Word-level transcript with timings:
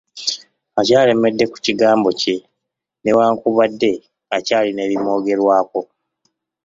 Akyalemedde 0.79 1.45
ku 1.51 1.57
kigambo 1.65 2.09
kye 2.21 2.35
newankubadde 3.03 3.91
akyalina 4.37 4.81
ebimwogerwako. 4.87 5.81